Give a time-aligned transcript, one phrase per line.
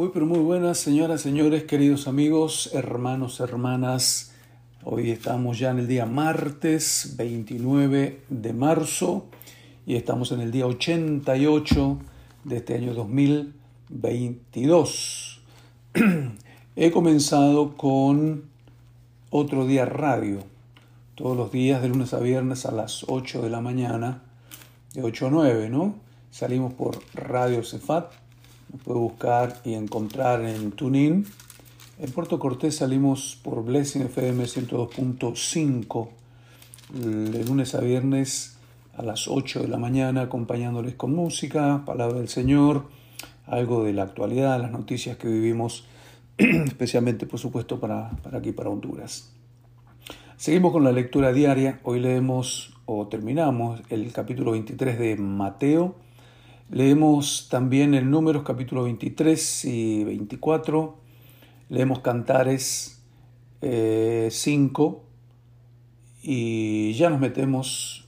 [0.00, 4.32] Muy pero muy buenas señoras, señores, queridos amigos, hermanos, hermanas.
[4.82, 9.26] Hoy estamos ya en el día martes 29 de marzo
[9.84, 11.98] y estamos en el día 88
[12.44, 15.42] de este año 2022.
[16.76, 18.44] He comenzado con
[19.28, 20.38] otro día radio,
[21.14, 24.22] todos los días de lunes a viernes a las 8 de la mañana,
[24.94, 25.96] de 8 a 9, ¿no?
[26.30, 28.29] Salimos por Radio Cefat
[28.72, 31.26] nos puede buscar y encontrar en TuneIn.
[31.98, 36.08] En Puerto Cortés salimos por Blessing FM 102.5
[36.92, 38.56] de lunes a viernes
[38.96, 42.88] a las 8 de la mañana acompañándoles con música, palabra del Señor,
[43.46, 45.86] algo de la actualidad, las noticias que vivimos,
[46.38, 49.32] especialmente por supuesto para, para aquí, para Honduras.
[50.36, 51.80] Seguimos con la lectura diaria.
[51.82, 55.96] Hoy leemos o terminamos el capítulo 23 de Mateo
[56.72, 60.98] Leemos también el Números capítulo 23 y 24.
[61.68, 63.02] Leemos Cantares
[63.60, 64.30] 5 eh,
[66.22, 68.06] y ya nos metemos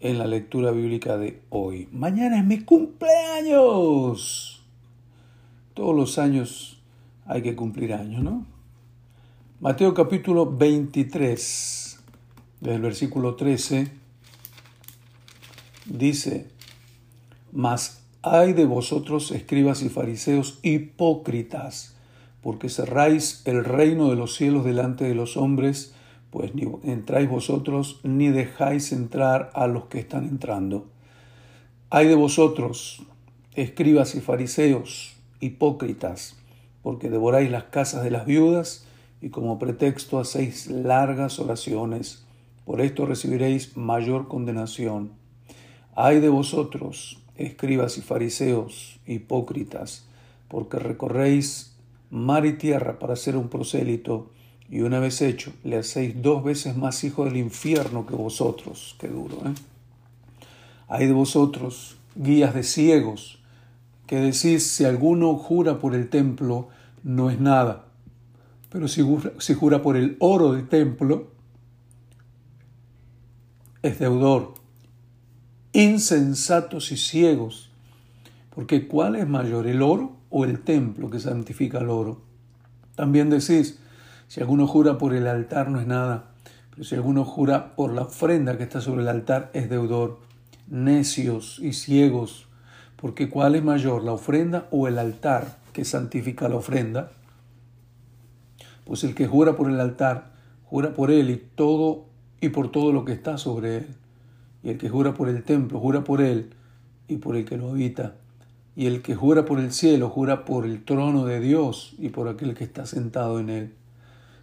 [0.00, 1.90] en la lectura bíblica de hoy.
[1.92, 4.64] Mañana es mi cumpleaños.
[5.74, 6.80] Todos los años
[7.26, 8.46] hay que cumplir años, ¿no?
[9.60, 12.00] Mateo capítulo 23,
[12.62, 13.92] del versículo 13,
[15.84, 16.48] dice,
[17.52, 21.96] mas hay de vosotros, escribas y fariseos, hipócritas,
[22.42, 25.94] porque cerráis el reino de los cielos delante de los hombres,
[26.30, 30.86] pues ni entráis vosotros, ni dejáis entrar a los que están entrando.
[31.90, 33.02] Hay de vosotros,
[33.54, 36.36] escribas y fariseos, hipócritas,
[36.82, 38.86] porque devoráis las casas de las viudas,
[39.20, 42.24] y como pretexto hacéis largas oraciones.
[42.64, 45.12] Por esto recibiréis mayor condenación.
[45.94, 50.04] Hay de vosotros, escribas y fariseos, hipócritas,
[50.48, 51.74] porque recorréis
[52.10, 54.30] mar y tierra para ser un prosélito,
[54.68, 58.94] y una vez hecho, le hacéis dos veces más hijo del infierno que vosotros.
[59.00, 59.54] Qué duro, ¿eh?
[60.88, 63.40] Hay de vosotros, guías de ciegos,
[64.06, 66.68] que decís, si alguno jura por el templo,
[67.02, 67.86] no es nada,
[68.70, 71.28] pero si jura, si jura por el oro del templo,
[73.82, 74.59] es deudor
[75.72, 77.70] insensatos y ciegos,
[78.54, 82.20] porque ¿cuál es mayor, el oro o el templo que santifica el oro?
[82.96, 83.78] También decís,
[84.26, 86.30] si alguno jura por el altar no es nada,
[86.70, 90.20] pero si alguno jura por la ofrenda que está sobre el altar es deudor.
[90.68, 92.46] Necios y ciegos,
[92.96, 97.10] porque ¿cuál es mayor, la ofrenda o el altar que santifica la ofrenda?
[98.84, 100.32] Pues el que jura por el altar,
[100.64, 102.06] jura por él y todo
[102.40, 103.96] y por todo lo que está sobre él.
[104.62, 106.50] Y el que jura por el templo, jura por él
[107.08, 108.16] y por el que lo habita.
[108.76, 112.28] Y el que jura por el cielo, jura por el trono de Dios y por
[112.28, 113.74] aquel que está sentado en él.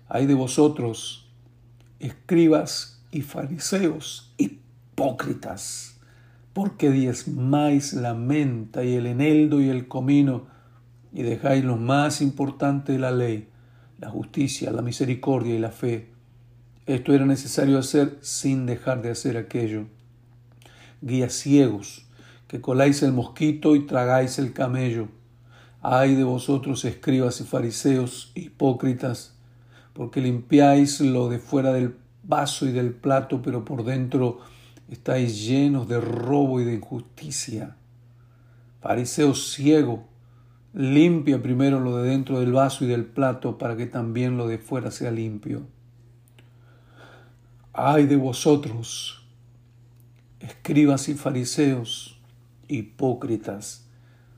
[0.09, 1.29] Hay de vosotros,
[2.00, 6.00] escribas y fariseos, hipócritas,
[6.53, 10.47] porque diezmáis la menta y el eneldo y el comino,
[11.13, 13.50] y dejáis lo más importante de la ley,
[14.00, 16.11] la justicia, la misericordia y la fe.
[16.85, 19.88] Esto era necesario hacer sin dejar de hacer aquello
[21.01, 22.05] guías ciegos,
[22.47, 25.09] que coláis el mosquito y tragáis el camello.
[25.81, 29.35] Ay de vosotros, escribas y fariseos, hipócritas,
[29.93, 34.39] porque limpiáis lo de fuera del vaso y del plato, pero por dentro
[34.89, 37.75] estáis llenos de robo y de injusticia.
[38.81, 40.05] Fariseo ciego,
[40.73, 44.59] limpia primero lo de dentro del vaso y del plato para que también lo de
[44.59, 45.63] fuera sea limpio.
[47.73, 49.16] Ay de vosotros,
[50.39, 52.19] escribas y fariseos,
[52.67, 53.85] hipócritas,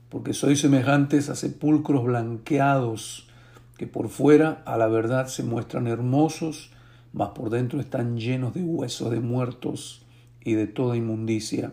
[0.08, 3.28] porque sois semejantes a sepulcros blanqueados,
[3.76, 6.70] que por fuera a la verdad se muestran hermosos,
[7.12, 10.02] mas por dentro están llenos de huesos de muertos
[10.44, 11.72] y de toda inmundicia.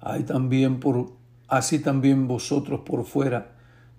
[0.00, 1.12] Hay también por,
[1.48, 3.52] así también vosotros por fuera,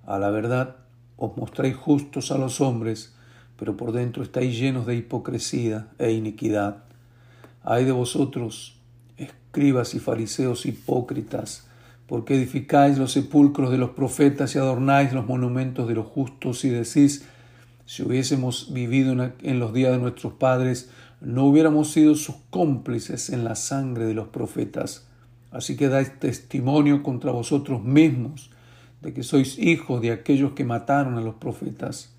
[0.05, 0.77] a la verdad,
[1.17, 3.15] os mostráis justos a los hombres,
[3.57, 6.83] pero por dentro estáis llenos de hipocresía e iniquidad.
[7.63, 8.81] Hay de vosotros,
[9.53, 11.67] escribas y fariseos hipócritas,
[12.07, 16.69] porque edificáis los sepulcros de los profetas y adornáis los monumentos de los justos y
[16.69, 17.25] decís,
[17.85, 19.13] si hubiésemos vivido
[19.43, 20.89] en los días de nuestros padres,
[21.21, 25.05] no hubiéramos sido sus cómplices en la sangre de los profetas.
[25.51, 28.49] Así que dais testimonio contra vosotros mismos
[29.03, 32.11] de que sois hijos de aquellos que mataron a los profetas.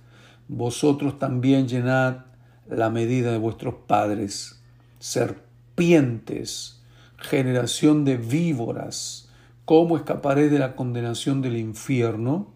[0.47, 2.27] Vosotros también llenad
[2.71, 4.63] la medida de vuestros padres,
[5.01, 6.84] serpientes
[7.25, 9.29] generación de víboras,
[9.65, 12.53] ¿cómo escaparé de la condenación del infierno?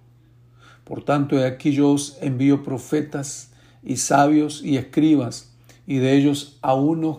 [0.84, 5.54] Por tanto, aquí yo os envío profetas y sabios y escribas,
[5.86, 7.18] y de ellos a unos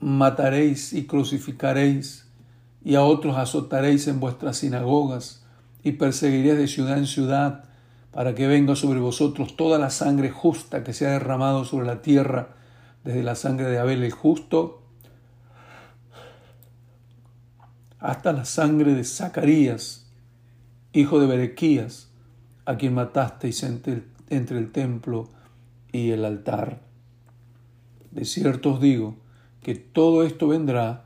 [0.00, 2.26] mataréis y crucificaréis,
[2.84, 5.44] y a otros azotaréis en vuestras sinagogas,
[5.84, 7.64] y perseguiréis de ciudad en ciudad,
[8.12, 12.02] para que venga sobre vosotros toda la sangre justa que se ha derramado sobre la
[12.02, 12.50] tierra,
[13.04, 14.81] desde la sangre de Abel el justo,
[18.02, 20.06] hasta la sangre de Zacarías,
[20.92, 22.08] hijo de Berequías,
[22.64, 25.30] a quien matasteis entre el, templo
[25.92, 26.80] y el altar.
[28.10, 29.16] De cierto os digo
[29.62, 31.04] que todo esto vendrá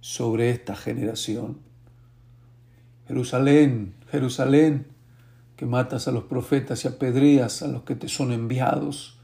[0.00, 1.58] sobre esta generación.
[3.06, 4.88] Jerusalén, Jerusalén,
[5.54, 9.20] que matas a los profetas y apedreas a los que te son enviados.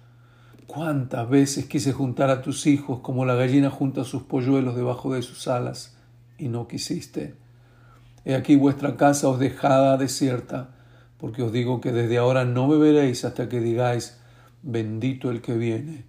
[0.68, 5.22] Cuántas veces quise juntar a tus hijos como la gallina junta sus polluelos debajo de
[5.22, 5.94] sus alas
[6.38, 7.34] y no quisiste.
[8.24, 10.74] He aquí vuestra casa os dejada desierta,
[11.18, 14.18] porque os digo que desde ahora no me veréis hasta que digáis,
[14.62, 16.04] bendito el que viene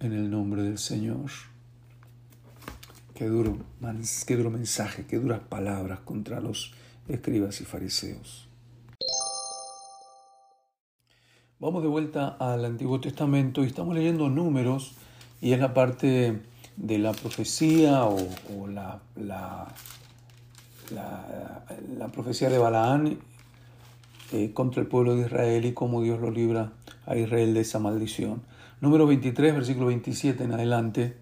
[0.00, 1.30] en el nombre del Señor.
[3.14, 3.56] Qué duro,
[4.26, 6.74] qué duro mensaje, qué duras palabras contra los
[7.08, 8.46] escribas y fariseos.
[11.58, 14.94] Vamos de vuelta al Antiguo Testamento y estamos leyendo números
[15.40, 16.42] y es la parte
[16.76, 18.18] de la profecía o,
[18.68, 19.66] la, la,
[20.90, 23.18] la, profecía de Balaán
[24.32, 26.72] eh, contra el pueblo de Israel y cómo Dios lo libra
[27.06, 28.42] a Israel de esa maldición.
[28.80, 31.16] Número 23, versículo 27 en adelante.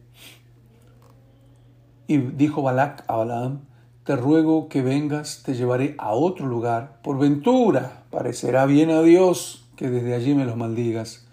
[2.07, 3.61] Y dijo Balac a Balaam,
[4.05, 7.01] te ruego que vengas, te llevaré a otro lugar.
[7.03, 11.27] Por ventura, parecerá bien a Dios que desde allí me los maldigas.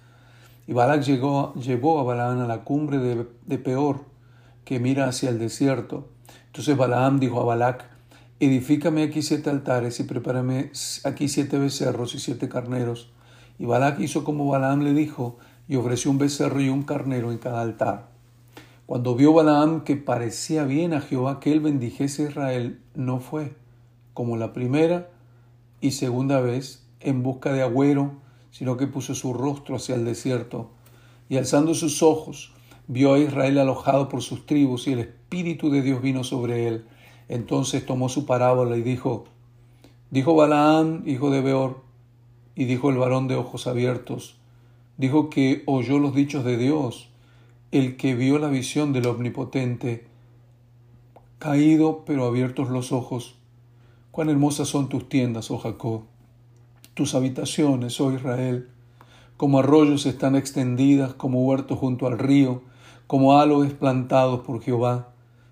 [0.67, 4.10] Y Balac llegó, llevó a Balaam a la cumbre de, de Peor,
[4.65, 6.09] que mira hacia el desierto.
[6.47, 7.85] Entonces Balaam dijo a Balac,
[8.39, 10.71] edifícame aquí siete altares y prepárame
[11.03, 13.11] aquí siete becerros y siete carneros.
[13.59, 15.37] Y Balac hizo como Balaam le dijo,
[15.67, 18.09] y ofreció un becerro y un carnero en cada altar.
[18.85, 23.55] Cuando vio Balaam que parecía bien a Jehová que él bendijese a Israel, no fue,
[24.13, 25.09] como la primera
[25.79, 28.13] y segunda vez, en busca de agüero,
[28.51, 30.71] sino que puso su rostro hacia el desierto,
[31.29, 32.53] y alzando sus ojos,
[32.91, 36.85] vio a Israel alojado por sus tribus y el Espíritu de Dios vino sobre él.
[37.29, 39.23] Entonces tomó su parábola y dijo,
[40.09, 41.83] dijo Balaam, hijo de Beor,
[42.53, 44.35] y dijo el varón de ojos abiertos,
[44.97, 47.07] dijo que oyó los dichos de Dios,
[47.71, 50.05] el que vio la visión del Omnipotente,
[51.39, 53.35] caído pero abiertos los ojos.
[54.11, 56.01] Cuán hermosas son tus tiendas, oh Jacob,
[56.93, 58.67] tus habitaciones, oh Israel,
[59.37, 62.63] como arroyos están extendidas, como huertos junto al río,
[63.11, 65.09] como aloes plantados por Jehová,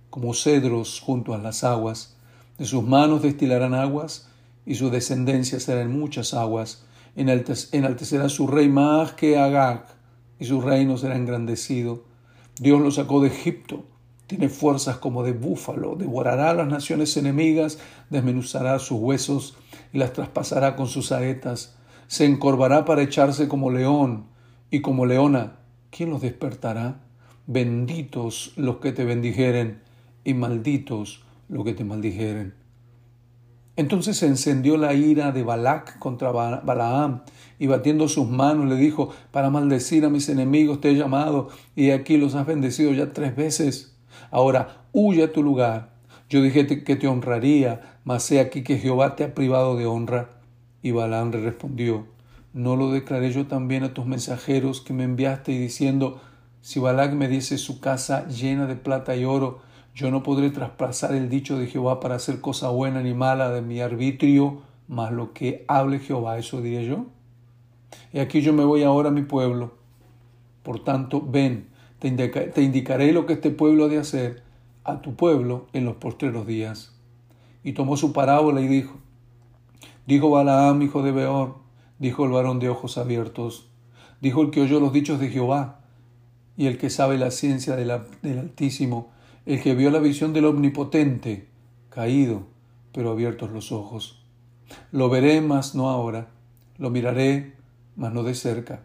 [0.10, 2.16] como cedros junto a las aguas.
[2.58, 4.30] De sus manos destilarán aguas,
[4.66, 6.86] y su descendencia será en muchas aguas.
[7.18, 9.88] Enaltecerá su rey más que Agag,
[10.40, 12.06] y su reino será engrandecido.
[12.62, 13.84] Dios lo sacó de Egipto,
[14.28, 17.78] tiene fuerzas como de búfalo, devorará a las naciones enemigas,
[18.10, 19.58] desmenuzará sus huesos
[19.92, 21.76] y las traspasará con sus saetas.
[22.08, 24.28] Se encorvará para echarse como león,
[24.72, 25.58] y como leona,
[25.90, 27.02] ¿quién los despertará?
[27.52, 29.80] Benditos los que te bendijeren
[30.24, 32.54] y malditos los que te maldijeren.
[33.76, 37.24] Entonces se encendió la ira de Balac contra Balaam
[37.58, 41.90] y batiendo sus manos le dijo, para maldecir a mis enemigos te he llamado y
[41.90, 43.98] aquí los has bendecido ya tres veces.
[44.30, 45.94] Ahora huye a tu lugar.
[46.30, 50.30] Yo dije que te honraría, mas he aquí que Jehová te ha privado de honra.
[50.84, 52.06] Y Balaam le respondió,
[52.54, 56.22] ¿no lo declaré yo también a tus mensajeros que me enviaste y diciendo,
[56.62, 59.60] si Balac me diese su casa llena de plata y oro,
[59.96, 63.62] yo no podré traspasar el dicho de Jehová para hacer cosa buena ni mala de
[63.62, 67.06] mi arbitrio, mas lo que hable Jehová, eso diré yo.
[68.14, 69.74] Y aquí yo me voy ahora a mi pueblo.
[70.64, 71.68] Por tanto, ven,
[72.00, 74.44] te, te indicaré lo que este pueblo ha de hacer
[74.84, 76.96] a tu pueblo en los postreros días.
[77.64, 78.96] Y tomó su parábola y dijo,
[80.06, 81.56] dijo Balaam, hijo de Beor,
[82.00, 83.70] dijo el varón de ojos abiertos,
[84.22, 85.79] dijo el que oyó los dichos de Jehová,
[86.60, 87.90] y el que sabe la ciencia del
[88.38, 89.12] Altísimo,
[89.46, 91.48] el que vio la visión del Omnipotente,
[91.90, 92.48] caído,
[92.92, 94.22] pero abiertos los ojos.
[94.92, 96.28] Lo veré, mas no ahora,
[96.78, 97.54] lo miraré,
[97.96, 98.82] mas no de cerca.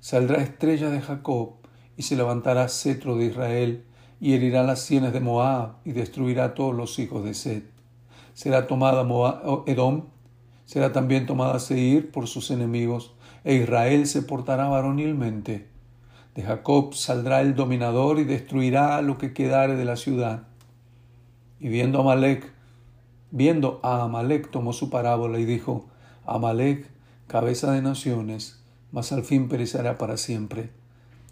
[0.00, 1.56] Saldrá estrella de Jacob,
[1.98, 3.84] y se levantará cetro de Israel,
[4.18, 7.62] y herirá las sienes de Moab, y destruirá a todos los hijos de Sed.
[8.32, 10.04] Será tomada Moab, Edom,
[10.64, 13.12] será también tomada Seir por sus enemigos,
[13.44, 15.71] e Israel se portará varonilmente
[16.34, 20.44] de Jacob saldrá el dominador y destruirá lo que quedare de la ciudad.
[21.60, 22.52] Y viendo a Amalek,
[23.30, 25.86] viendo a Amalek, tomó su parábola y dijo,
[26.24, 26.90] Amalek
[27.26, 28.60] cabeza de naciones,
[28.92, 30.70] mas al fin perecerá para siempre.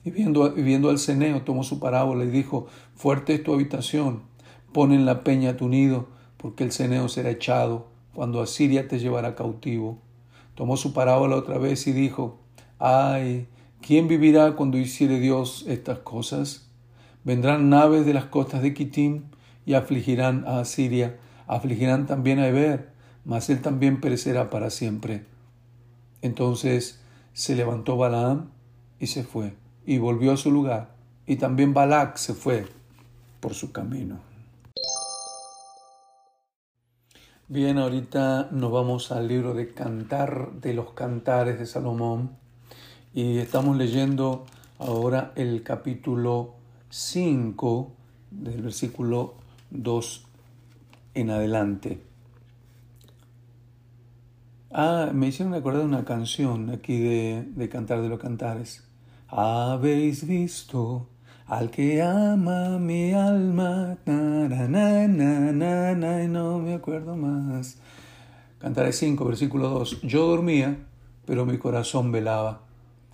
[0.04, 4.23] Y viendo, viendo al ceneo, tomó su parábola y dijo, fuerte es tu habitación,
[4.73, 9.35] pon en la peña tu nido, porque el ceneo será echado, cuando Asiria te llevará
[9.35, 9.99] cautivo.
[10.54, 12.38] Tomó su parábola otra vez y dijo,
[12.78, 13.47] ay,
[13.81, 16.69] ¿quién vivirá cuando hiciere Dios estas cosas?
[17.25, 19.25] Vendrán naves de las costas de Kitim
[19.67, 22.91] y afligirán a Asiria, afligirán también a Eber,
[23.25, 25.25] mas él también perecerá para siempre.
[26.23, 27.01] Entonces
[27.33, 28.51] se levantó Balaam
[28.99, 29.55] y se fue
[29.87, 30.91] y volvió a su lugar,
[31.27, 32.67] y también Balac se fue
[33.41, 34.21] por su camino.
[37.49, 42.37] Bien, ahorita nos vamos al libro de Cantar de los Cantares de Salomón
[43.12, 44.47] y estamos leyendo
[44.79, 46.55] ahora el capítulo
[46.90, 47.93] 5
[48.31, 49.35] del versículo
[49.71, 50.25] 2
[51.14, 52.02] en adelante.
[54.73, 58.85] Ah, me hicieron acordar una canción aquí de, de Cantar de los Cantares.
[59.26, 61.09] Habéis visto
[61.47, 67.79] al que ama mi alma, na, na, no me acuerdo más.
[68.61, 70.02] Cantaré 5, versículo 2.
[70.02, 70.76] Yo dormía,
[71.26, 72.70] pero mi corazón velaba.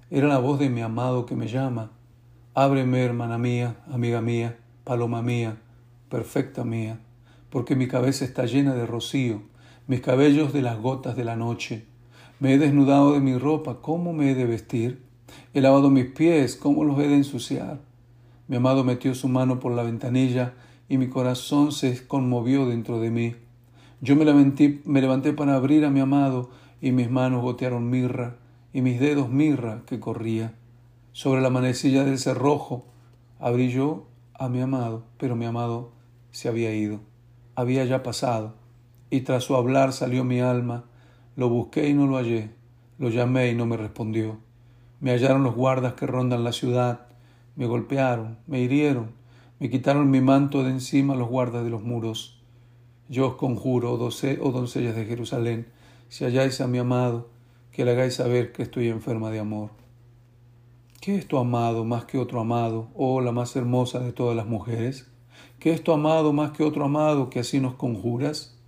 [0.09, 1.91] Era la voz de mi amado que me llama.
[2.55, 5.57] Ábreme, hermana mía, amiga mía, paloma mía,
[6.09, 7.01] perfecta mía,
[7.51, 9.43] porque mi cabeza está llena de rocío,
[9.89, 11.87] mis cabellos de las gotas de la noche.
[12.39, 15.03] Me he desnudado de mi ropa, ¿cómo me he de vestir?
[15.55, 17.81] He lavado mis pies, ¿cómo los he de ensuciar?
[18.47, 20.55] Mi amado metió su mano por la ventanilla
[20.89, 23.35] y mi corazón se conmovió dentro de mí.
[24.01, 28.37] Yo me levanté, me levanté para abrir a mi amado y mis manos gotearon mirra
[28.73, 30.55] y mis dedos mirra que corría.
[31.13, 32.85] Sobre la manecilla del cerrojo
[33.39, 35.93] abrí yo a mi amado, pero mi amado
[36.31, 37.01] se había ido,
[37.55, 38.55] había ya pasado,
[39.09, 40.85] y tras su hablar salió mi alma,
[41.37, 42.51] lo busqué y no lo hallé,
[42.99, 44.39] lo llamé y no me respondió.
[45.01, 47.07] Me hallaron los guardas que rondan la ciudad,
[47.57, 49.13] me golpearon, me hirieron,
[49.59, 52.43] me quitaron mi manto de encima los guardas de los muros.
[53.09, 55.67] Yo os conjuro, oh, doncellas de Jerusalén,
[56.09, 57.31] si halláis a mi amado,
[57.77, 59.69] que le hagáis saber que estoy enferma de amor.
[60.99, 64.47] ¿Qué es tu amado más que otro amado, oh la más hermosa de todas las
[64.47, 65.11] mujeres?
[65.59, 68.59] ¿Qué es tu amado más que otro amado que así nos conjuras?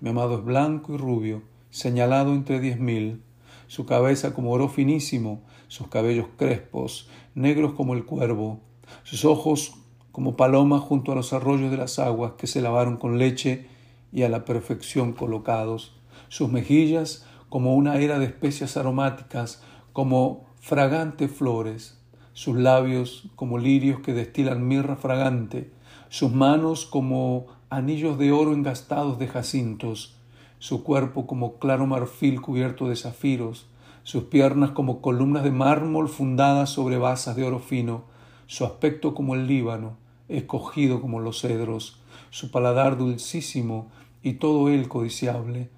[0.00, 3.22] Mi amado es blanco y rubio, señalado entre diez mil,
[3.66, 8.60] su cabeza como oro finísimo, sus cabellos crespos, negros como el cuervo,
[9.02, 9.74] sus ojos
[10.12, 13.66] como palomas junto a los arroyos de las aguas que se lavaron con leche
[14.14, 15.94] y a la perfección colocados,
[16.30, 21.98] sus mejillas como una era de especias aromáticas, como fragantes flores,
[22.32, 25.70] sus labios como lirios que destilan mirra fragante,
[26.08, 30.16] sus manos como anillos de oro engastados de jacintos,
[30.58, 33.66] su cuerpo como claro marfil cubierto de zafiros,
[34.04, 38.04] sus piernas como columnas de mármol fundadas sobre basas de oro fino,
[38.46, 39.96] su aspecto como el Líbano,
[40.28, 43.90] escogido como los cedros, su paladar dulcísimo
[44.22, 45.68] y todo él codiciable.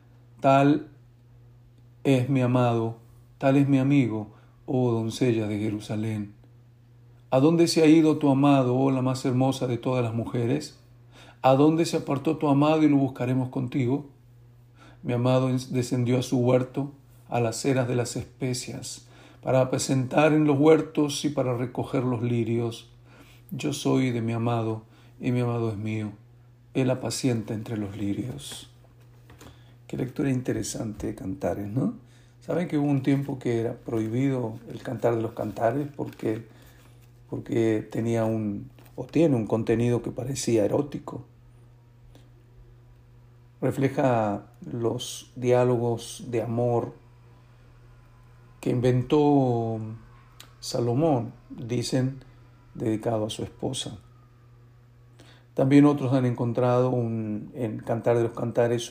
[0.40, 0.91] Tal
[2.04, 2.96] es mi amado,
[3.38, 4.28] tal es mi amigo,
[4.66, 6.34] oh doncella de Jerusalén.
[7.30, 10.78] ¿A dónde se ha ido tu amado, oh la más hermosa de todas las mujeres?
[11.42, 14.06] ¿A dónde se apartó tu amado y lo buscaremos contigo?
[15.04, 16.92] Mi amado descendió a su huerto,
[17.28, 19.06] a las eras de las especias,
[19.40, 22.90] para apacentar en los huertos y para recoger los lirios.
[23.52, 24.82] Yo soy de mi amado,
[25.20, 26.12] y mi amado es mío.
[26.74, 28.71] Él apacienta entre los lirios.
[29.92, 31.92] Qué lectura interesante de cantares, ¿no?
[32.40, 36.46] Saben que hubo un tiempo que era prohibido el cantar de los cantares porque,
[37.28, 41.26] porque tenía un, o tiene un contenido que parecía erótico
[43.60, 46.94] refleja los diálogos de amor
[48.60, 49.78] que inventó
[50.58, 52.24] Salomón, dicen,
[52.72, 53.98] dedicado a su esposa.
[55.52, 58.90] También otros han encontrado un, en Cantar de los Cantares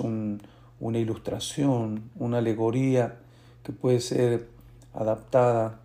[0.82, 3.20] una ilustración, una alegoría
[3.64, 4.50] que puede ser
[4.94, 5.80] adaptada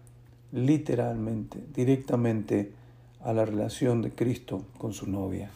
[0.50, 2.72] literalmente, directamente
[3.22, 5.50] a la relación de Cristo con su novia.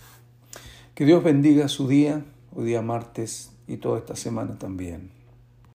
[0.94, 2.22] Que Dios bendiga su día
[2.54, 5.19] hoy día martes y toda esta semana también.